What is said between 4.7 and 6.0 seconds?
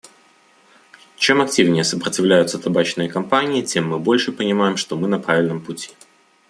что мы на правильном пути.